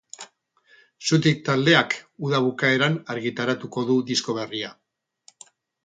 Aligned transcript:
Xutik 1.09 1.43
taldeak 1.51 1.95
uda 2.29 2.41
bukaeran 2.47 2.99
argitaratuko 3.17 3.87
du 3.93 4.03
disko 4.13 4.41
berria. 4.43 4.77